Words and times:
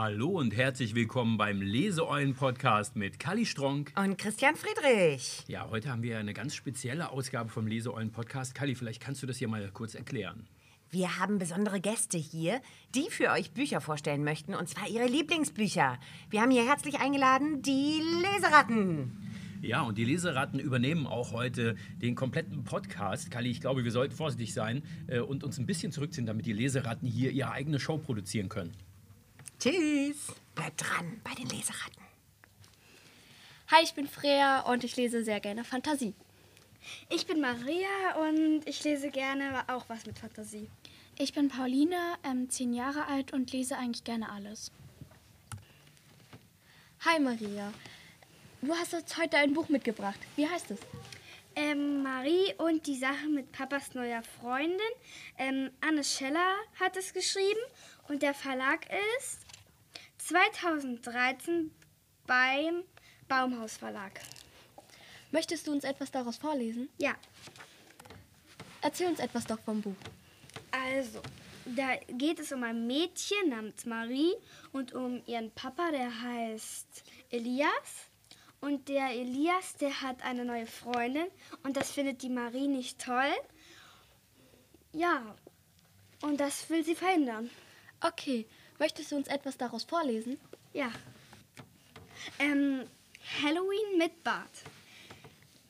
Hallo 0.00 0.28
und 0.28 0.56
herzlich 0.56 0.94
willkommen 0.94 1.38
beim 1.38 1.60
Leseeulen-Podcast 1.60 2.94
mit 2.94 3.18
Kali 3.18 3.44
Stronk. 3.44 3.92
Und 4.00 4.16
Christian 4.16 4.54
Friedrich. 4.54 5.42
Ja, 5.48 5.68
heute 5.70 5.90
haben 5.90 6.04
wir 6.04 6.18
eine 6.18 6.34
ganz 6.34 6.54
spezielle 6.54 7.10
Ausgabe 7.10 7.50
vom 7.50 7.66
Leseeulen-Podcast. 7.66 8.54
Kali, 8.54 8.76
vielleicht 8.76 9.02
kannst 9.02 9.24
du 9.24 9.26
das 9.26 9.38
hier 9.38 9.48
mal 9.48 9.68
kurz 9.72 9.96
erklären. 9.96 10.46
Wir 10.88 11.18
haben 11.18 11.38
besondere 11.38 11.80
Gäste 11.80 12.16
hier, 12.16 12.60
die 12.94 13.10
für 13.10 13.30
euch 13.30 13.50
Bücher 13.50 13.80
vorstellen 13.80 14.22
möchten, 14.22 14.54
und 14.54 14.68
zwar 14.68 14.88
ihre 14.88 15.08
Lieblingsbücher. 15.08 15.98
Wir 16.30 16.42
haben 16.42 16.52
hier 16.52 16.64
herzlich 16.64 17.00
eingeladen 17.00 17.62
die 17.62 18.00
Leseratten. 18.22 19.10
Ja, 19.62 19.82
und 19.82 19.98
die 19.98 20.04
Leseratten 20.04 20.60
übernehmen 20.60 21.08
auch 21.08 21.32
heute 21.32 21.74
den 22.00 22.14
kompletten 22.14 22.62
Podcast. 22.62 23.32
Kali, 23.32 23.50
ich 23.50 23.60
glaube, 23.60 23.82
wir 23.82 23.90
sollten 23.90 24.14
vorsichtig 24.14 24.54
sein 24.54 24.84
äh, 25.08 25.18
und 25.18 25.42
uns 25.42 25.58
ein 25.58 25.66
bisschen 25.66 25.90
zurückziehen, 25.90 26.24
damit 26.24 26.46
die 26.46 26.52
Leseratten 26.52 27.08
hier 27.08 27.32
ihre 27.32 27.50
eigene 27.50 27.80
Show 27.80 27.98
produzieren 27.98 28.48
können. 28.48 28.76
Tschüss. 29.60 30.32
Bleibt 30.54 30.80
dran 30.80 31.20
bei 31.24 31.34
den 31.34 31.48
Leseratten. 31.48 32.02
Hi, 33.72 33.82
ich 33.82 33.92
bin 33.92 34.06
Freya 34.06 34.60
und 34.60 34.84
ich 34.84 34.96
lese 34.96 35.24
sehr 35.24 35.40
gerne 35.40 35.64
Fantasie. 35.64 36.14
Ich 37.10 37.26
bin 37.26 37.40
Maria 37.40 38.14
und 38.22 38.66
ich 38.68 38.84
lese 38.84 39.10
gerne 39.10 39.64
auch 39.66 39.88
was 39.88 40.06
mit 40.06 40.16
Fantasie. 40.16 40.70
Ich 41.18 41.32
bin 41.32 41.48
Pauline, 41.48 41.96
ähm, 42.22 42.48
zehn 42.48 42.72
Jahre 42.72 43.06
alt 43.06 43.32
und 43.32 43.50
lese 43.52 43.76
eigentlich 43.76 44.04
gerne 44.04 44.30
alles. 44.30 44.70
Hi 47.04 47.18
Maria, 47.18 47.72
du 48.62 48.72
hast 48.74 48.94
uns 48.94 49.16
heute 49.16 49.38
ein 49.38 49.54
Buch 49.54 49.68
mitgebracht. 49.68 50.20
Wie 50.36 50.48
heißt 50.48 50.70
es? 50.70 50.78
Ähm, 51.56 52.04
Marie 52.04 52.54
und 52.58 52.86
die 52.86 52.96
Sache 52.96 53.26
mit 53.26 53.50
Papas 53.50 53.92
neuer 53.94 54.22
Freundin. 54.22 54.78
Ähm, 55.36 55.70
Anne 55.80 56.04
Scheller 56.04 56.54
hat 56.78 56.96
es 56.96 57.12
geschrieben 57.12 57.60
und 58.06 58.22
der 58.22 58.34
Verlag 58.34 58.86
ist 59.18 59.47
2013 60.28 61.70
beim 62.26 62.84
Baumhaus 63.28 63.78
Verlag. 63.78 64.20
Möchtest 65.30 65.66
du 65.66 65.72
uns 65.72 65.84
etwas 65.84 66.10
daraus 66.10 66.36
vorlesen? 66.36 66.90
Ja, 66.98 67.16
Erzähl 68.82 69.08
uns 69.08 69.20
etwas 69.20 69.44
doch 69.46 69.58
vom 69.60 69.80
Buch. 69.80 69.96
also, 70.70 71.20
da 71.64 71.96
geht 72.08 72.38
es 72.38 72.52
um 72.52 72.62
ein 72.62 72.86
Mädchen 72.86 73.48
namens 73.48 73.86
Marie 73.86 74.34
und 74.72 74.92
um 74.92 75.22
ihren 75.26 75.50
Papa, 75.50 75.90
der 75.90 76.22
heißt 76.22 77.04
Elias. 77.30 78.08
Und 78.60 78.88
der 78.88 79.10
Elias, 79.10 79.76
der 79.80 80.02
hat 80.02 80.22
eine 80.22 80.44
neue 80.44 80.66
Freundin 80.66 81.26
und 81.62 81.76
das 81.76 81.90
findet 81.90 82.22
die 82.22 82.28
Marie 82.28 82.68
nicht 82.68 83.00
toll. 83.00 83.32
Ja, 84.92 85.34
und 86.20 86.38
das 86.38 86.68
will 86.68 86.84
sie 86.84 86.94
verhindern. 86.94 87.50
Okay, 88.00 88.46
möchtest 88.78 89.12
du 89.12 89.16
uns 89.16 89.28
etwas 89.28 89.56
daraus 89.56 89.84
vorlesen? 89.84 90.38
Ja. 90.72 90.90
Ähm, 92.38 92.84
Halloween 93.42 93.98
mit 93.98 94.22
Bart. 94.24 94.50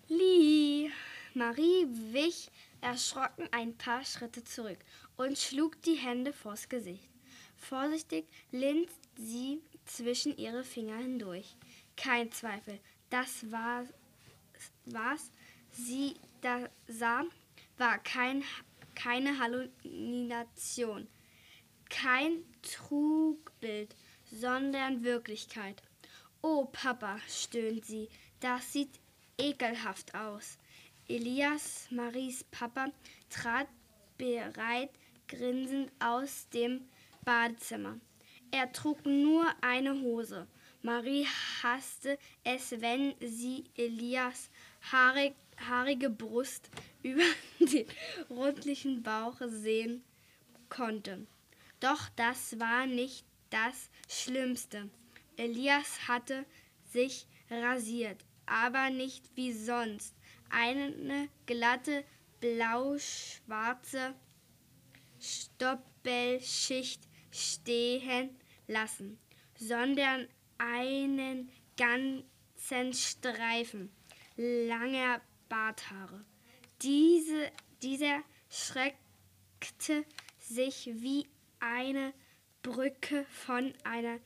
Lee. 0.09 0.91
Marie 1.35 1.87
wich 2.13 2.51
erschrocken 2.81 3.49
ein 3.53 3.77
paar 3.77 4.05
Schritte 4.05 4.43
zurück 4.43 4.79
und 5.17 5.39
schlug 5.39 5.81
die 5.83 5.95
Hände 5.95 6.33
vors 6.33 6.69
Gesicht. 6.69 7.09
Vorsichtig 7.57 8.27
linst 8.51 8.99
sie 9.17 9.61
zwischen 9.85 10.37
ihre 10.37 10.65
Finger 10.65 10.97
hindurch. 10.97 11.57
Kein 11.97 12.33
Zweifel, 12.33 12.79
das 13.11 13.51
war 13.51 13.85
was 14.87 15.31
sie 15.71 16.15
da 16.41 16.69
sah, 16.87 17.25
war 17.77 17.99
kein, 17.99 18.43
keine 18.95 19.39
Halluzination, 19.39 21.09
kein 21.89 22.45
Trugbild, 22.63 23.95
sondern 24.31 25.05
Wirklichkeit. 25.05 25.83
Oh, 26.43 26.67
Papa, 26.67 27.19
stöhnt 27.29 27.85
sie, 27.85 28.09
das 28.41 28.73
sieht 28.73 29.01
ekelhaft 29.39 30.15
aus. 30.15 30.59
Elias, 31.09 31.87
Maries 31.91 32.45
Papa, 32.45 32.93
trat 33.31 33.69
bereit 34.19 34.91
grinsend 35.27 35.91
aus 35.99 36.49
dem 36.51 36.83
Badezimmer. 37.25 37.99
Er 38.51 38.73
trug 38.73 39.05
nur 39.05 39.47
eine 39.61 40.01
Hose. 40.01 40.47
Marie 40.83 41.27
hasste 41.63 42.19
es, 42.45 42.71
wenn 42.81 43.15
sie 43.21 43.65
Elias 43.77 44.51
haarig, 44.93 45.35
haarige 45.69 46.09
Brust 46.09 46.71
über 47.03 47.25
den 47.59 47.87
rundlichen 48.31 49.03
Bauch 49.03 49.37
sehen 49.47 50.05
konnte. 50.69 51.27
Doch 51.81 52.09
das 52.17 52.59
war 52.59 52.87
nicht 52.87 53.25
das 53.51 53.91
Schlimmste. 54.09 54.91
Elias 55.37 56.09
hatte 56.09 56.45
sich 56.93 57.27
rasiert, 57.51 58.25
aber 58.47 58.91
nicht 58.91 59.25
wie 59.37 59.53
sonst. 59.53 60.15
Eine 60.51 61.29
glatte, 61.47 62.05
blau-schwarze 62.41 64.15
Stoppelschicht 65.21 67.03
stehen 67.31 68.39
lassen, 68.67 69.19
sondern 69.57 70.29
einen 70.59 71.51
ganzen 71.77 72.93
Streifen 72.93 73.93
langer 74.37 75.21
Barthaare. 75.49 76.25
Diese, 76.83 77.51
dieser 77.83 78.23
schreckte 78.49 80.05
sich 80.39 80.91
wie 80.95 81.27
eine 81.61 82.13
Brücke 82.63 83.25
von 83.31 83.73
einer 83.85 84.19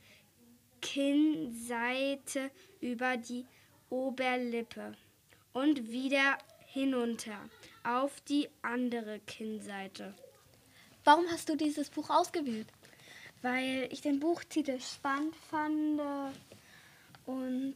Kinnseite 0.81 2.51
über 2.81 3.17
die 3.17 3.45
Oberlippe 3.89 4.95
und 5.53 5.91
wieder 5.91 6.37
hinunter 6.65 7.37
auf 7.83 8.21
die 8.21 8.49
andere 8.61 9.19
Kinnseite. 9.19 10.13
Warum 11.03 11.25
hast 11.29 11.49
du 11.49 11.55
dieses 11.55 11.89
Buch 11.89 12.09
ausgewählt? 12.09 12.67
weil 13.43 13.89
ich 13.91 14.01
den 14.01 14.19
Buchtitel 14.19 14.79
spannend 14.79 15.35
fand 15.35 16.01
und 17.25 17.75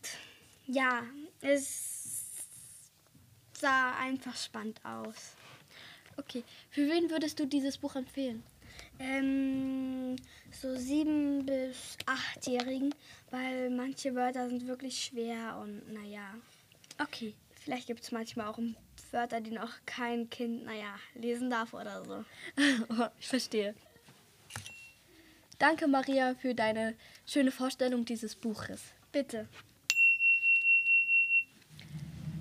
ja, 0.66 1.04
es 1.42 2.26
sah 3.54 3.96
einfach 4.00 4.36
spannend 4.36 4.84
aus. 4.84 5.36
Okay, 6.16 6.44
für 6.72 6.90
wen 6.90 7.12
würdest 7.12 7.40
du 7.40 7.46
dieses 7.46 7.78
Buch 7.78 7.96
empfehlen? 7.96 8.44
Ähm, 9.00 10.16
so 10.52 10.76
sieben 10.76 11.46
bis 11.46 11.98
achtjährigen, 12.06 12.94
weil 13.32 13.70
manche 13.70 14.16
Wörter 14.16 14.50
sind 14.50 14.68
wirklich 14.68 15.04
schwer 15.04 15.60
und 15.62 15.94
naja, 15.94 16.34
Okay, 17.00 17.36
vielleicht 17.54 17.88
gibt 17.88 18.02
es 18.02 18.12
manchmal 18.12 18.48
auch 18.48 18.58
Wörter, 19.12 19.40
die 19.40 19.52
noch 19.52 19.72
kein 19.86 20.30
Kind, 20.30 20.66
naja, 20.66 20.96
lesen 21.14 21.50
darf 21.50 21.74
oder 21.74 22.04
so. 22.04 22.26
ich 23.20 23.28
verstehe. 23.28 23.76
Danke 25.60 25.88
Maria 25.88 26.36
für 26.36 26.56
deine 26.56 26.96
schöne 27.26 27.52
Vorstellung 27.52 28.04
dieses 28.04 28.36
Buches. 28.36 28.82
Bitte. 29.12 29.48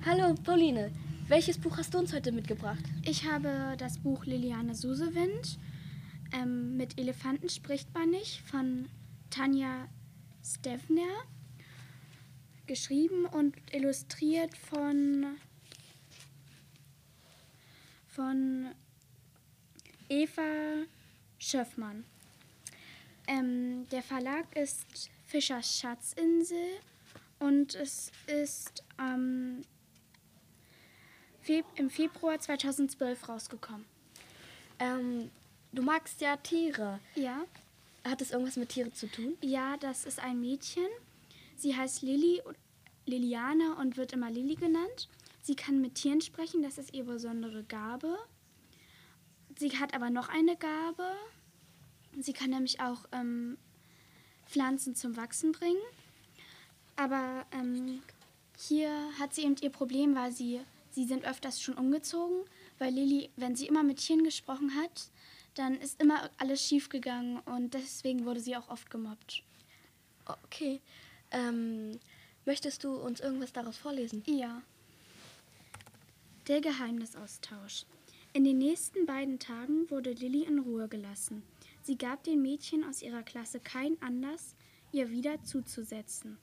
Hallo 0.05 0.35
Pauline, 0.45 0.91
welches 1.29 1.59
Buch 1.59 1.77
hast 1.77 1.93
du 1.93 1.99
uns 1.99 2.13
heute 2.15 2.33
mitgebracht? 2.33 2.85
Ich 3.05 3.25
habe 3.25 3.75
das 3.79 3.99
Buch 3.99 4.25
Liliane 4.25 4.75
Susewind 4.75 5.59
ähm, 6.33 6.77
mit 6.77 6.99
Elefanten 6.99 7.49
spricht 7.49 7.93
man 7.95 8.11
nicht 8.11 8.41
von 8.43 8.89
Tanja 9.31 9.89
Stevner 10.45 11.25
geschrieben 12.67 13.27
und 13.27 13.55
illustriert 13.73 14.57
von 14.57 15.37
von 18.09 18.75
Eva 20.09 20.85
Schöffmann. 21.39 22.05
Ähm, 23.27 23.89
der 23.91 24.03
Verlag 24.03 24.57
ist 24.57 25.11
Fischers 25.27 25.79
Schatzinsel 25.79 26.81
und 27.39 27.75
es 27.75 28.11
ist 28.27 28.85
ähm, 28.99 29.63
im 31.77 31.91
Februar 31.91 32.39
2012 32.39 33.29
rausgekommen. 33.29 33.85
Ähm, 34.79 35.31
du 35.77 35.83
magst 35.83 36.21
ja 36.21 36.37
Tiere. 36.37 36.99
Ja, 37.15 37.45
Hat 38.05 38.21
es 38.21 38.31
irgendwas 38.31 38.57
mit 38.57 38.71
Tieren 38.71 38.93
zu 38.95 39.07
tun? 39.11 39.37
ja, 39.43 39.77
das 39.79 40.05
ist 40.05 40.19
ein 40.21 40.41
Mädchen. 40.41 40.87
Sie 41.57 41.77
heißt 41.77 42.03
Lilly, 42.03 42.43
Liliane 43.07 43.77
und 43.77 43.97
wird 43.97 44.13
immer 44.13 44.31
Lilly 44.31 44.55
genannt. 44.57 45.09
Sie 45.43 45.55
kann 45.55 45.81
mit 45.81 45.95
Tieren 45.95 46.21
sprechen, 46.21 46.63
das 46.63 46.77
ist 46.79 46.93
ihre 46.93 47.13
besondere 47.13 47.63
Gabe. 47.65 48.19
Sie 49.59 49.71
hat 49.79 49.95
aber 49.95 50.11
noch 50.11 50.29
eine 50.29 50.57
Gabe. 50.57 51.13
Sie 52.19 52.33
kann 52.33 52.51
nämlich 52.51 52.81
auch 52.81 53.07
ähm, 53.13 53.57
Pflanzen 54.47 54.95
zum 54.95 55.17
Wachsen 55.17 55.53
bringen. 55.53 55.81
Aber 56.97 57.47
ähm, 57.53 58.03
hier 58.59 58.91
hat 59.19 59.35
sie 59.35 59.43
eben 59.43 59.57
ihr 59.61 59.71
Problem, 59.71 60.15
weil 60.15 60.33
sie, 60.33 60.61
sie 60.91 61.05
sind 61.05 61.25
öfters 61.25 61.61
schon 61.61 61.75
umgezogen, 61.75 62.45
weil 62.79 62.93
Lilly, 62.93 63.31
wenn 63.37 63.55
sie 63.55 63.67
immer 63.67 63.83
mit 63.83 63.99
Tieren 63.99 64.25
gesprochen 64.25 64.75
hat, 64.75 65.11
dann 65.59 65.75
ist 65.81 66.01
immer 66.01 66.31
alles 66.39 66.65
schief 66.65 66.89
gegangen 66.89 67.39
und 67.41 67.75
deswegen 67.75 68.25
wurde 68.25 68.41
sie 68.41 68.57
auch 68.57 68.69
oft 68.69 68.91
gemobbt. 68.91 69.43
Okay. 70.27 70.81
Ähm, 71.31 71.99
möchtest 72.45 72.85
du 72.85 72.95
uns 72.95 73.21
irgendwas 73.21 73.53
daraus 73.53 73.77
vorlesen? 73.77 74.23
Ja. 74.27 74.63
Der 76.49 76.61
Geheimnisaustausch. 76.61 77.85
In 78.33 78.45
den 78.45 78.59
nächsten 78.59 79.07
beiden 79.07 79.39
Tagen 79.39 79.91
wurde 79.91 80.13
Lilly 80.13 80.43
in 80.45 80.59
Ruhe 80.59 80.89
gelassen. 80.89 81.43
Sie 81.83 81.97
gab 81.97 82.23
den 82.25 82.43
Mädchen 82.43 82.85
aus 82.85 83.03
ihrer 83.03 83.23
Klasse 83.23 83.61
keinen 83.61 84.01
Anlass, 84.03 84.55
ihr 84.93 85.11
wieder 85.11 85.43
zuzusetzen. 85.43 86.39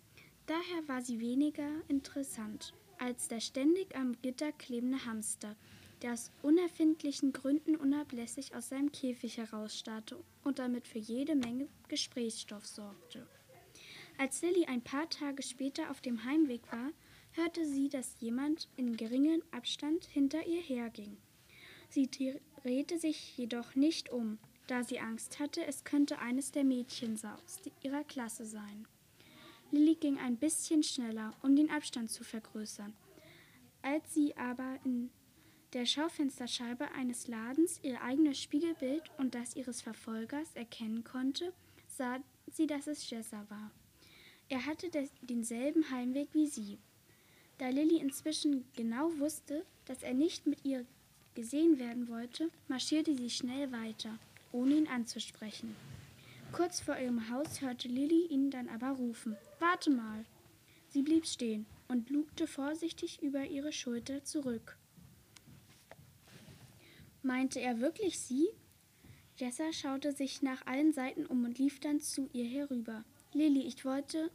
Daher 0.45 0.87
war 0.87 1.01
sie 1.01 1.19
weniger 1.19 1.69
interessant 1.87 2.73
als 3.03 3.27
der 3.27 3.41
ständig 3.41 3.95
am 3.95 4.13
Gitter 4.21 4.51
klebende 4.53 5.05
Hamster, 5.05 5.55
der 6.03 6.13
aus 6.13 6.31
unerfindlichen 6.41 7.31
Gründen 7.31 7.75
unablässig 7.77 8.53
aus 8.53 8.69
seinem 8.69 8.91
Käfig 8.91 9.37
herausstarrte 9.37 10.21
und 10.43 10.59
damit 10.59 10.87
für 10.87 10.99
jede 10.99 11.35
Menge 11.35 11.67
Gesprächsstoff 11.87 12.67
sorgte. 12.67 13.25
Als 14.17 14.41
Lilly 14.41 14.65
ein 14.65 14.81
paar 14.81 15.09
Tage 15.09 15.41
später 15.41 15.89
auf 15.89 16.01
dem 16.01 16.25
Heimweg 16.25 16.61
war, 16.71 16.91
hörte 17.31 17.65
sie, 17.65 17.89
dass 17.89 18.17
jemand 18.19 18.69
in 18.75 18.95
geringem 18.95 19.41
Abstand 19.51 20.05
hinter 20.05 20.45
ihr 20.45 20.61
herging. 20.61 21.17
Sie 21.89 22.09
drehte 22.61 22.99
sich 22.99 23.37
jedoch 23.37 23.75
nicht 23.75 24.11
um, 24.11 24.37
da 24.67 24.83
sie 24.83 24.99
Angst 24.99 25.39
hatte, 25.39 25.65
es 25.65 25.83
könnte 25.83 26.19
eines 26.19 26.51
der 26.51 26.63
Mädchen 26.63 27.13
aus 27.13 27.61
ihrer 27.81 28.03
Klasse 28.03 28.45
sein. 28.45 28.87
Lilly 29.71 29.95
ging 29.95 30.19
ein 30.19 30.37
bisschen 30.37 30.83
schneller, 30.83 31.33
um 31.41 31.55
den 31.55 31.71
Abstand 31.71 32.11
zu 32.11 32.23
vergrößern. 32.23 32.93
Als 33.81 34.13
sie 34.13 34.37
aber 34.37 34.79
in 34.85 35.09
der 35.73 35.85
Schaufensterscheibe 35.87 36.91
eines 36.91 37.27
Ladens 37.27 37.79
ihr 37.81 38.01
eigenes 38.01 38.39
Spiegelbild 38.39 39.03
und 39.17 39.33
das 39.33 39.55
ihres 39.55 39.81
Verfolgers 39.81 40.53
erkennen 40.53 41.03
konnte, 41.03 41.51
sah 41.87 42.19
sie, 42.47 42.67
dass 42.67 42.87
es 42.87 43.09
Jessa 43.09 43.45
war. 43.49 43.71
Er 44.49 44.65
hatte 44.65 44.89
denselben 45.21 45.89
Heimweg 45.89 46.29
wie 46.33 46.47
sie. 46.47 46.77
Da 47.57 47.69
Lilly 47.69 47.97
inzwischen 47.97 48.65
genau 48.75 49.17
wusste, 49.17 49.65
dass 49.85 50.03
er 50.03 50.13
nicht 50.13 50.45
mit 50.45 50.63
ihr 50.63 50.85
gesehen 51.33 51.79
werden 51.79 52.07
wollte, 52.07 52.51
marschierte 52.67 53.15
sie 53.15 53.29
schnell 53.29 53.71
weiter, 53.71 54.19
ohne 54.51 54.75
ihn 54.75 54.87
anzusprechen. 54.87 55.75
Kurz 56.51 56.81
vor 56.81 56.97
ihrem 56.97 57.31
Haus 57.31 57.61
hörte 57.61 57.87
Lilly 57.87 58.27
ihn 58.27 58.51
dann 58.51 58.69
aber 58.69 58.89
rufen. 58.89 59.35
Warte 59.59 59.89
mal. 59.89 60.23
Sie 60.89 61.01
blieb 61.01 61.25
stehen 61.25 61.65
und 61.87 62.11
lugte 62.11 62.45
vorsichtig 62.45 63.23
über 63.23 63.43
ihre 63.45 63.71
Schulter 63.71 64.23
zurück. 64.23 64.77
Meinte 67.23 67.59
er 67.59 67.79
wirklich 67.79 68.19
sie? 68.19 68.47
Jessa 69.37 69.73
schaute 69.73 70.11
sich 70.11 70.41
nach 70.43 70.65
allen 70.67 70.93
Seiten 70.93 71.25
um 71.25 71.43
und 71.43 71.57
lief 71.57 71.79
dann 71.79 71.99
zu 71.99 72.29
ihr 72.33 72.45
herüber. 72.45 73.03
Lilly, 73.33 73.61
ich 73.61 73.83
wollte, 73.83 74.29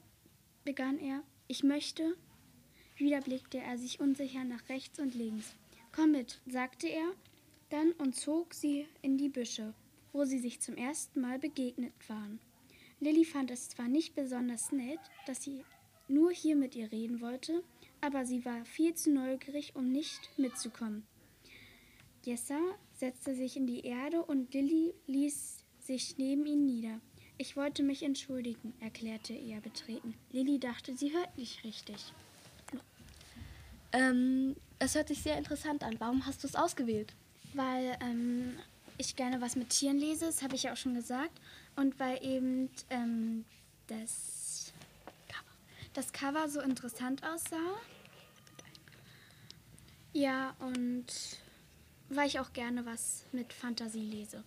begann 0.65 0.99
er, 0.99 1.23
ich 1.47 1.63
möchte. 1.63 2.17
Wieder 2.97 3.21
blickte 3.21 3.59
er 3.59 3.79
sich 3.79 4.01
unsicher 4.01 4.43
nach 4.43 4.69
rechts 4.69 4.99
und 4.99 5.15
links. 5.15 5.55
Komm 5.93 6.11
mit, 6.13 6.41
sagte 6.47 6.89
er 6.89 7.13
dann 7.71 7.93
und 7.93 8.17
zog 8.17 8.55
sie 8.55 8.89
in 9.03 9.19
die 9.19 9.29
Büsche 9.29 9.75
wo 10.13 10.25
sie 10.25 10.39
sich 10.39 10.61
zum 10.61 10.77
ersten 10.77 11.21
Mal 11.21 11.39
begegnet 11.39 11.93
waren. 12.09 12.41
Lilly 13.01 13.25
fand 13.25 13.51
es 13.51 13.69
zwar 13.69 13.89
nicht 13.89 14.15
besonders 14.15 14.73
nett, 14.73 14.99
dass 15.27 15.43
sie 15.43 15.65
nur 16.09 16.33
hier 16.33 16.57
mit 16.57 16.75
ihr 16.75 16.91
reden 16.91 17.21
wollte, 17.21 17.63
aber 18.01 18.25
sie 18.25 18.45
war 18.45 18.65
viel 18.65 18.95
zu 18.95 19.13
neugierig, 19.13 19.77
um 19.77 19.93
nicht 19.93 20.31
mitzukommen. 20.37 21.07
Jessa 22.29 22.61
setzte 22.93 23.35
sich 23.35 23.57
in 23.57 23.67
die 23.67 23.87
Erde 23.87 24.23
und 24.23 24.53
Lilly 24.53 24.93
ließ 25.07 25.65
sich 25.81 26.19
neben 26.19 26.45
ihn 26.45 26.67
nieder. 26.67 27.01
Ich 27.39 27.57
wollte 27.57 27.83
mich 27.83 28.03
entschuldigen, 28.03 28.75
erklärte 28.81 29.33
er 29.33 29.63
betreten. 29.63 30.13
Lilly 30.31 30.59
dachte, 30.59 30.95
sie 30.95 31.15
hört 31.15 31.39
nicht 31.39 31.65
richtig. 31.65 32.13
Ähm, 33.93 34.57
es 34.79 34.95
hört 34.95 35.09
sich 35.09 35.23
sehr 35.23 35.39
interessant 35.39 35.83
an. 35.83 35.95
Warum 36.01 36.27
hast 36.27 36.45
du 36.45 36.49
es 36.49 36.55
ausgewählt? 36.55 37.15
Weil 37.55 37.97
ähm, 38.03 38.59
ich 38.99 39.17
gerne 39.17 39.41
was 39.41 39.57
mit 39.57 39.71
Tieren 39.71 39.97
lese, 39.97 40.27
das 40.27 40.43
habe 40.43 40.55
ich 40.55 40.65
ja 40.65 40.75
auch 40.75 40.77
schon 40.77 40.93
gesagt. 40.93 41.41
Und 41.77 41.99
weil 41.99 42.23
eben 42.23 42.69
ähm, 42.91 43.47
das, 43.87 44.75
Cover, 45.29 45.57
das 45.95 46.13
Cover 46.13 46.47
so 46.51 46.61
interessant 46.61 47.23
aussah. 47.25 47.79
Ja, 50.13 50.55
und 50.59 51.07
weil 52.09 52.27
ich 52.27 52.41
auch 52.41 52.53
gerne 52.53 52.87
was 52.87 53.25
mit 53.33 53.53
Fantasie 53.53 54.05
lese. 54.05 54.45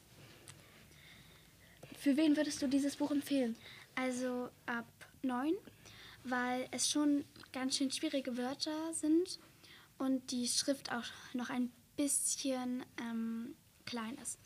Für 1.97 2.17
wen 2.17 2.35
würdest 2.35 2.61
du 2.61 2.67
dieses 2.67 2.95
Buch 2.95 3.11
empfehlen? 3.11 3.55
Also 3.95 4.49
ab 4.65 4.87
neun, 5.21 5.53
weil 6.23 6.67
es 6.71 6.89
schon 6.89 7.25
ganz 7.53 7.77
schön 7.77 7.91
schwierige 7.91 8.37
Wörter 8.37 8.93
sind 8.93 9.39
und 9.97 10.31
die 10.31 10.47
Schrift 10.47 10.91
auch 10.91 11.05
noch 11.33 11.49
ein 11.49 11.71
bisschen 11.95 12.83
ähm, 12.99 13.55
klein 13.85 14.17
ist. 14.17 14.39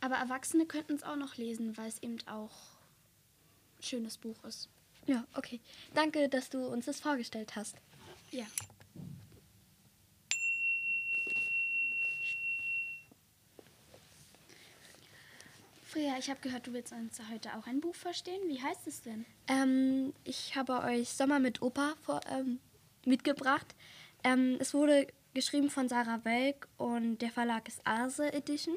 Aber 0.00 0.16
Erwachsene 0.16 0.66
könnten 0.66 0.94
es 0.94 1.04
auch 1.04 1.16
noch 1.16 1.36
lesen, 1.36 1.76
weil 1.76 1.88
es 1.88 2.02
eben 2.02 2.18
auch 2.26 2.52
ein 3.78 3.82
schönes 3.82 4.18
Buch 4.18 4.42
ist. 4.44 4.68
Ja, 5.06 5.24
okay. 5.34 5.60
Danke, 5.94 6.28
dass 6.28 6.50
du 6.50 6.66
uns 6.66 6.86
das 6.86 7.00
vorgestellt 7.00 7.54
hast. 7.54 7.76
Ja. 8.32 8.46
Freya, 15.96 16.18
ich 16.18 16.28
habe 16.28 16.40
gehört, 16.40 16.66
du 16.66 16.74
willst 16.74 16.92
uns 16.92 17.18
heute 17.32 17.56
auch 17.56 17.66
ein 17.66 17.80
Buch 17.80 17.94
verstehen. 17.94 18.42
Wie 18.48 18.62
heißt 18.62 18.86
es 18.86 19.00
denn? 19.00 19.24
Ähm, 19.48 20.12
ich 20.24 20.54
habe 20.54 20.82
euch 20.82 21.08
Sommer 21.08 21.38
mit 21.38 21.62
Opa 21.62 21.94
vor, 22.02 22.20
ähm, 22.30 22.58
mitgebracht. 23.06 23.74
Ähm, 24.22 24.58
es 24.60 24.74
wurde 24.74 25.06
geschrieben 25.32 25.70
von 25.70 25.88
Sarah 25.88 26.22
Welk 26.22 26.68
und 26.76 27.22
der 27.22 27.30
Verlag 27.30 27.66
ist 27.66 27.80
Arse 27.84 28.30
Edition. 28.30 28.76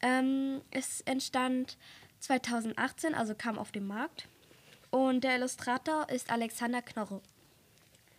Ähm, 0.00 0.62
es 0.70 1.02
entstand 1.02 1.76
2018, 2.20 3.14
also 3.14 3.34
kam 3.34 3.58
auf 3.58 3.70
den 3.70 3.86
Markt. 3.86 4.26
Und 4.88 5.22
der 5.22 5.36
Illustrator 5.36 6.08
ist 6.08 6.30
Alexander 6.30 6.80
Knorre. 6.80 7.20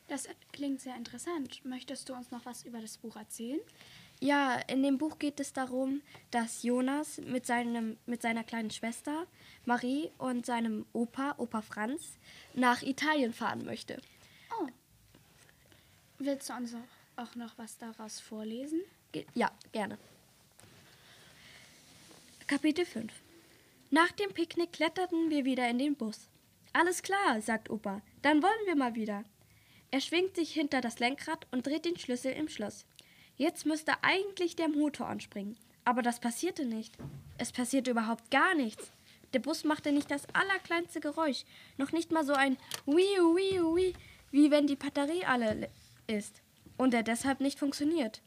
Das 0.07 0.27
klingt 0.53 0.81
sehr 0.81 0.95
interessant. 0.97 1.65
Möchtest 1.65 2.09
du 2.09 2.13
uns 2.13 2.29
noch 2.29 2.45
was 2.45 2.63
über 2.63 2.79
das 2.79 2.99
Buch 2.99 3.15
erzählen? 3.15 3.59
Ja, 4.23 4.59
in 4.67 4.83
dem 4.83 4.99
Buch 4.99 5.17
geht 5.17 5.39
es 5.39 5.51
darum, 5.51 6.03
dass 6.29 6.61
Jonas 6.61 7.17
mit, 7.17 7.47
seinem, 7.47 7.97
mit 8.05 8.21
seiner 8.21 8.43
kleinen 8.43 8.69
Schwester 8.69 9.25
Marie 9.65 10.11
und 10.19 10.45
seinem 10.45 10.85
Opa, 10.93 11.33
Opa 11.39 11.63
Franz, 11.63 12.19
nach 12.53 12.83
Italien 12.83 13.33
fahren 13.33 13.65
möchte. 13.65 13.99
Oh. 14.59 14.67
Willst 16.19 16.49
du 16.49 16.53
uns 16.53 16.75
auch 17.15 17.33
noch 17.33 17.57
was 17.57 17.79
daraus 17.79 18.19
vorlesen? 18.19 18.81
Ge 19.11 19.25
ja, 19.33 19.49
gerne. 19.71 19.97
Kapitel 22.45 22.85
5 22.85 23.11
Nach 23.89 24.11
dem 24.11 24.31
Picknick 24.33 24.73
kletterten 24.73 25.31
wir 25.31 25.45
wieder 25.45 25.67
in 25.67 25.79
den 25.79 25.95
Bus. 25.95 26.29
Alles 26.73 27.01
klar, 27.01 27.41
sagt 27.41 27.71
Opa, 27.71 28.03
dann 28.21 28.43
wollen 28.43 28.65
wir 28.67 28.75
mal 28.75 28.93
wieder. 28.93 29.23
Er 29.89 29.99
schwingt 29.99 30.35
sich 30.35 30.53
hinter 30.53 30.79
das 30.79 30.99
Lenkrad 30.99 31.47
und 31.49 31.65
dreht 31.65 31.85
den 31.85 31.97
Schlüssel 31.97 32.33
im 32.33 32.49
Schloss. 32.49 32.85
Jetzt 33.41 33.65
müsste 33.65 33.93
eigentlich 34.03 34.55
der 34.55 34.69
Motor 34.69 35.07
anspringen, 35.07 35.57
aber 35.83 36.03
das 36.03 36.19
passierte 36.19 36.63
nicht. 36.63 36.95
Es 37.39 37.51
passierte 37.51 37.89
überhaupt 37.89 38.29
gar 38.29 38.53
nichts. 38.53 38.91
Der 39.33 39.39
Bus 39.39 39.63
machte 39.63 39.91
nicht 39.91 40.11
das 40.11 40.27
allerkleinste 40.31 40.99
Geräusch, 40.99 41.43
noch 41.75 41.91
nicht 41.91 42.11
mal 42.11 42.23
so 42.23 42.33
ein 42.33 42.55
Wiu, 42.85 43.35
Wiu, 43.35 43.75
Wiu, 43.75 43.93
wie 44.29 44.51
wenn 44.51 44.67
die 44.67 44.75
Batterie 44.75 45.25
alle 45.25 45.71
ist 46.05 46.43
und 46.77 46.93
er 46.93 47.01
deshalb 47.01 47.39
nicht 47.39 47.57
funktioniert. 47.57 48.21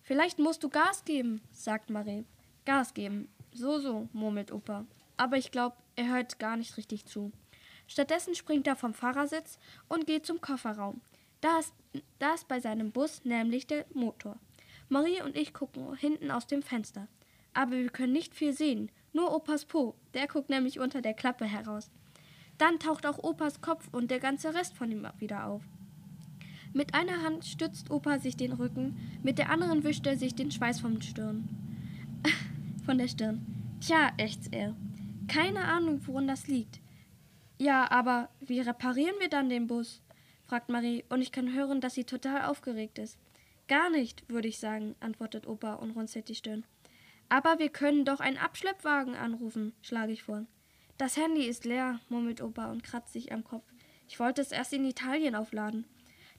Vielleicht 0.00 0.38
musst 0.38 0.64
du 0.64 0.70
Gas 0.70 1.04
geben, 1.04 1.42
sagt 1.52 1.90
Marie. 1.90 2.24
Gas 2.64 2.94
geben. 2.94 3.28
So, 3.52 3.78
so, 3.78 4.08
murmelt 4.14 4.50
Opa. 4.50 4.86
Aber 5.18 5.36
ich 5.36 5.50
glaube, 5.50 5.76
er 5.94 6.08
hört 6.08 6.38
gar 6.38 6.56
nicht 6.56 6.78
richtig 6.78 7.04
zu. 7.04 7.32
Stattdessen 7.86 8.34
springt 8.34 8.66
er 8.66 8.76
vom 8.76 8.94
Fahrersitz 8.94 9.58
und 9.90 10.06
geht 10.06 10.24
zum 10.24 10.40
Kofferraum. 10.40 11.02
Da 11.42 11.58
ist, 11.58 11.74
da 12.18 12.32
ist 12.32 12.48
bei 12.48 12.60
seinem 12.60 12.92
Bus 12.92 13.26
nämlich 13.26 13.66
der 13.66 13.84
Motor. 13.92 14.38
Marie 14.88 15.22
und 15.22 15.36
ich 15.36 15.52
gucken 15.52 15.94
hinten 15.96 16.30
aus 16.30 16.46
dem 16.46 16.62
Fenster. 16.62 17.08
Aber 17.52 17.72
wir 17.72 17.88
können 17.88 18.12
nicht 18.12 18.34
viel 18.34 18.52
sehen. 18.52 18.90
Nur 19.12 19.34
Opas 19.34 19.64
Po. 19.64 19.94
Der 20.12 20.26
guckt 20.26 20.50
nämlich 20.50 20.80
unter 20.80 21.00
der 21.00 21.14
Klappe 21.14 21.44
heraus. 21.44 21.90
Dann 22.58 22.78
taucht 22.78 23.06
auch 23.06 23.18
Opas 23.18 23.60
Kopf 23.60 23.88
und 23.92 24.10
der 24.10 24.20
ganze 24.20 24.54
Rest 24.54 24.74
von 24.76 24.90
ihm 24.90 25.06
wieder 25.18 25.46
auf. 25.46 25.62
Mit 26.72 26.94
einer 26.94 27.22
Hand 27.22 27.44
stützt 27.44 27.90
Opa 27.90 28.18
sich 28.18 28.36
den 28.36 28.52
Rücken, 28.52 28.96
mit 29.22 29.38
der 29.38 29.50
anderen 29.50 29.84
wischt 29.84 30.06
er 30.06 30.16
sich 30.16 30.34
den 30.34 30.50
Schweiß 30.50 30.80
vom 30.80 31.00
Stirn. 31.00 31.48
von 32.84 32.98
der 32.98 33.06
Stirn. 33.06 33.46
Tja, 33.80 34.10
ächzt 34.16 34.52
er. 34.52 34.74
Keine 35.28 35.60
Ahnung, 35.64 36.00
woran 36.06 36.26
das 36.26 36.48
liegt. 36.48 36.80
Ja, 37.58 37.90
aber 37.90 38.28
wie 38.40 38.60
reparieren 38.60 39.14
wir 39.20 39.28
dann 39.28 39.48
den 39.48 39.68
Bus? 39.68 40.02
fragt 40.46 40.68
Marie, 40.68 41.04
und 41.08 41.22
ich 41.22 41.32
kann 41.32 41.54
hören, 41.54 41.80
dass 41.80 41.94
sie 41.94 42.04
total 42.04 42.46
aufgeregt 42.46 42.98
ist. 42.98 43.18
Gar 43.66 43.90
nicht, 43.90 44.28
würde 44.28 44.48
ich 44.48 44.58
sagen, 44.58 44.94
antwortet 45.00 45.46
Opa 45.46 45.74
und 45.74 45.92
runzelt 45.92 46.28
die 46.28 46.34
Stirn. 46.34 46.64
Aber 47.28 47.58
wir 47.58 47.70
können 47.70 48.04
doch 48.04 48.20
einen 48.20 48.36
Abschleppwagen 48.36 49.14
anrufen, 49.14 49.74
schlage 49.80 50.12
ich 50.12 50.22
vor. 50.22 50.46
Das 50.98 51.16
Handy 51.16 51.46
ist 51.46 51.64
leer, 51.64 52.00
murmelt 52.08 52.42
Opa 52.42 52.70
und 52.70 52.84
kratzt 52.84 53.12
sich 53.12 53.32
am 53.32 53.42
Kopf. 53.42 53.64
Ich 54.08 54.20
wollte 54.20 54.42
es 54.42 54.52
erst 54.52 54.72
in 54.72 54.84
Italien 54.84 55.34
aufladen. 55.34 55.86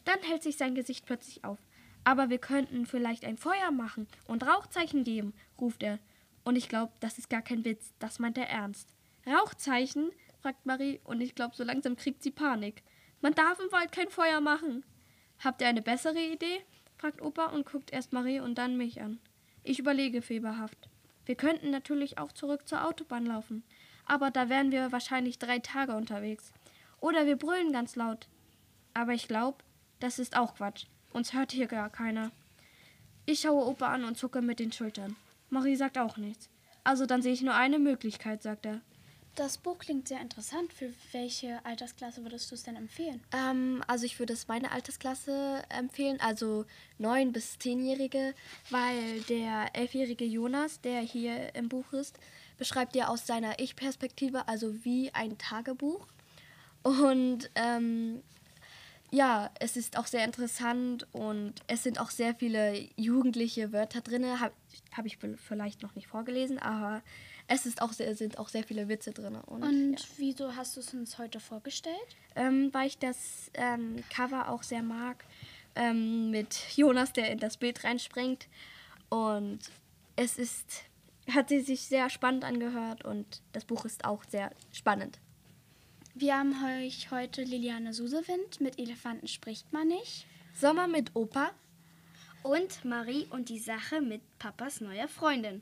Dann 0.05 0.19
hält 0.21 0.43
sich 0.43 0.57
sein 0.57 0.75
Gesicht 0.75 1.05
plötzlich 1.05 1.43
auf. 1.43 1.57
Aber 2.03 2.29
wir 2.29 2.37
könnten 2.37 2.85
vielleicht 2.85 3.25
ein 3.25 3.37
Feuer 3.37 3.71
machen 3.71 4.07
und 4.27 4.45
Rauchzeichen 4.45 5.03
geben, 5.03 5.33
ruft 5.59 5.81
er. 5.81 5.99
Und 6.43 6.55
ich 6.55 6.69
glaube, 6.69 6.93
das 6.99 7.17
ist 7.17 7.29
gar 7.29 7.41
kein 7.41 7.65
Witz, 7.65 7.93
das 7.97 8.19
meint 8.19 8.37
er 8.37 8.49
ernst. 8.49 8.93
Rauchzeichen? 9.25 10.11
fragt 10.39 10.67
Marie 10.67 11.01
und 11.03 11.21
ich 11.21 11.33
glaube, 11.33 11.55
so 11.55 11.63
langsam 11.63 11.95
kriegt 11.95 12.21
sie 12.21 12.29
Panik. 12.29 12.83
Man 13.21 13.33
darf 13.33 13.59
im 13.59 13.71
Wald 13.71 13.91
kein 13.91 14.09
Feuer 14.09 14.39
machen. 14.41 14.85
Habt 15.43 15.61
ihr 15.61 15.67
eine 15.67 15.81
bessere 15.81 16.21
Idee? 16.21 16.61
Fragt 16.97 17.21
Opa 17.21 17.47
und 17.47 17.65
guckt 17.65 17.91
erst 17.91 18.13
Marie 18.13 18.39
und 18.39 18.57
dann 18.57 18.77
mich 18.77 19.01
an. 19.01 19.19
Ich 19.63 19.79
überlege 19.79 20.21
fieberhaft. 20.21 20.89
Wir 21.25 21.35
könnten 21.35 21.71
natürlich 21.71 22.17
auch 22.17 22.31
zurück 22.31 22.67
zur 22.67 22.85
Autobahn 22.85 23.25
laufen, 23.25 23.63
aber 24.05 24.31
da 24.31 24.49
wären 24.49 24.71
wir 24.71 24.91
wahrscheinlich 24.91 25.39
drei 25.39 25.59
Tage 25.59 25.95
unterwegs. 25.95 26.53
Oder 26.99 27.25
wir 27.25 27.35
brüllen 27.35 27.71
ganz 27.71 27.95
laut. 27.95 28.27
Aber 28.93 29.13
ich 29.13 29.27
glaube, 29.27 29.57
das 29.99 30.19
ist 30.19 30.37
auch 30.37 30.55
Quatsch. 30.55 30.85
Uns 31.11 31.33
hört 31.33 31.51
hier 31.51 31.67
gar 31.67 31.89
keiner. 31.89 32.31
Ich 33.25 33.41
schaue 33.41 33.65
Opa 33.65 33.87
an 33.87 34.03
und 34.03 34.17
zucke 34.17 34.41
mit 34.41 34.59
den 34.59 34.71
Schultern. 34.71 35.15
Marie 35.49 35.75
sagt 35.75 35.97
auch 35.97 36.17
nichts. 36.17 36.49
Also 36.83 37.05
dann 37.05 37.21
sehe 37.21 37.33
ich 37.33 37.41
nur 37.41 37.55
eine 37.55 37.79
Möglichkeit, 37.79 38.43
sagt 38.43 38.65
er. 38.65 38.81
Das 39.35 39.57
Buch 39.57 39.77
klingt 39.79 40.07
sehr 40.07 40.21
interessant. 40.21 40.71
Für 40.71 40.93
welche 41.11 41.63
Altersklasse 41.65 42.23
würdest 42.23 42.49
du 42.49 42.55
es 42.55 42.63
denn 42.63 42.77
empfehlen? 42.77 43.21
Ähm, 43.33 43.83
also 43.85 44.05
ich 44.05 44.17
würde 44.17 44.31
es 44.31 44.47
meine 44.47 44.71
Altersklasse 44.71 45.61
empfehlen, 45.67 46.21
also 46.21 46.65
9- 47.01 47.33
bis 47.33 47.57
10-Jährige, 47.59 48.33
weil 48.69 49.19
der 49.27 49.75
elfjährige 49.75 50.23
Jonas, 50.23 50.79
der 50.79 51.01
hier 51.01 51.53
im 51.53 51.67
Buch 51.67 51.91
ist, 51.91 52.17
beschreibt 52.57 52.95
ja 52.95 53.09
aus 53.09 53.27
seiner 53.27 53.59
Ich-Perspektive, 53.59 54.47
also 54.47 54.85
wie 54.85 55.13
ein 55.13 55.37
Tagebuch. 55.37 56.07
Und 56.83 57.49
ähm, 57.55 58.21
ja, 59.11 59.49
es 59.59 59.75
ist 59.75 59.97
auch 59.97 60.07
sehr 60.07 60.23
interessant 60.23 61.07
und 61.11 61.55
es 61.67 61.83
sind 61.83 61.99
auch 61.99 62.09
sehr 62.09 62.35
viele 62.35 62.87
jugendliche 62.95 63.73
Wörter 63.73 63.99
drin. 63.99 64.39
Habe 64.39 64.53
hab 64.95 65.05
ich 65.05 65.17
vielleicht 65.17 65.83
noch 65.83 65.95
nicht 65.95 66.07
vorgelesen, 66.07 66.57
aber 66.57 67.01
es 67.47 67.65
ist 67.65 67.81
auch 67.81 67.93
sehr, 67.93 68.15
sind 68.15 68.39
auch 68.39 68.49
sehr 68.49 68.63
viele 68.63 68.87
Witze 68.87 69.11
drin. 69.11 69.35
Und, 69.35 69.63
und 69.63 69.99
ja. 69.99 70.05
wieso 70.17 70.55
hast 70.55 70.75
du 70.75 70.79
es 70.79 70.93
uns 70.93 71.17
heute 71.17 71.39
vorgestellt? 71.39 71.95
Ähm, 72.35 72.69
weil 72.73 72.87
ich 72.87 72.97
das 72.97 73.51
ähm, 73.53 74.03
Cover 74.09 74.49
auch 74.49 74.63
sehr 74.63 74.81
mag, 74.81 75.25
ähm, 75.75 76.31
mit 76.31 76.57
Jonas, 76.75 77.13
der 77.13 77.31
in 77.31 77.39
das 77.39 77.57
Bild 77.57 77.83
reinspringt. 77.83 78.47
Und 79.09 79.59
es 80.15 80.37
ist, 80.37 80.83
hat 81.31 81.49
sie 81.49 81.61
sich 81.61 81.81
sehr 81.81 82.09
spannend 82.09 82.43
angehört 82.43 83.05
und 83.05 83.41
das 83.51 83.65
Buch 83.65 83.85
ist 83.85 84.05
auch 84.05 84.23
sehr 84.23 84.51
spannend. 84.71 85.19
Wir 86.15 86.37
haben 86.37 86.55
euch 86.79 87.11
heute 87.11 87.43
Liliane 87.43 87.93
Susewind 87.93 88.61
mit 88.61 88.79
Elefanten 88.79 89.27
spricht 89.27 89.71
man 89.73 89.89
nicht. 89.89 90.25
Sommer 90.53 90.87
mit 90.87 91.11
Opa. 91.13 91.51
Und 92.41 92.85
Marie 92.85 93.27
und 93.31 93.49
die 93.49 93.59
Sache 93.59 94.01
mit 94.01 94.21
Papas 94.39 94.79
neuer 94.79 95.07
Freundin. 95.07 95.61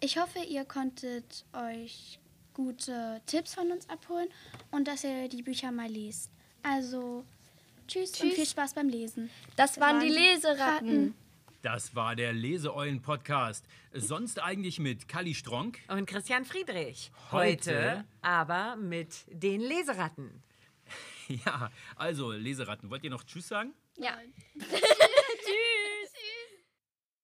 Ich 0.00 0.18
hoffe, 0.18 0.40
ihr 0.40 0.64
konntet 0.64 1.44
euch 1.52 2.18
gute 2.52 3.20
Tipps 3.26 3.54
von 3.54 3.70
uns 3.72 3.88
abholen 3.88 4.28
und 4.70 4.86
dass 4.86 5.04
ihr 5.04 5.28
die 5.28 5.42
Bücher 5.42 5.72
mal 5.72 5.88
liest. 5.88 6.30
Also, 6.62 7.24
tschüss, 7.88 8.12
tschüss. 8.12 8.22
und 8.22 8.32
viel 8.32 8.46
Spaß 8.46 8.74
beim 8.74 8.88
Lesen. 8.88 9.30
Das 9.56 9.78
waren 9.80 10.00
die 10.00 10.08
Leseratten. 10.08 11.14
Das 11.62 11.94
war 11.94 12.14
der 12.14 12.32
Leseeulen-Podcast. 12.34 13.64
Sonst 13.94 14.38
eigentlich 14.42 14.78
mit 14.78 15.08
Kali 15.08 15.34
Stronk 15.34 15.78
und 15.88 16.06
Christian 16.06 16.44
Friedrich. 16.44 17.10
Heute, 17.32 17.74
Heute 17.74 18.04
aber 18.20 18.76
mit 18.76 19.24
den 19.28 19.60
Leseratten. 19.60 20.42
Ja, 21.46 21.70
also 21.96 22.32
Leseratten, 22.32 22.90
wollt 22.90 23.02
ihr 23.02 23.08
noch 23.08 23.24
Tschüss 23.24 23.48
sagen? 23.48 23.72
Ja. 23.96 24.18